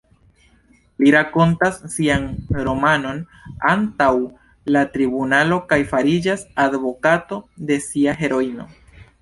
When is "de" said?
7.71-7.83